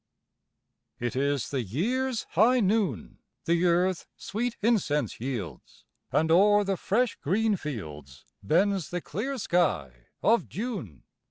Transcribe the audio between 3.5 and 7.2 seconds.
earth sweet incense yields, And o'er the fresh,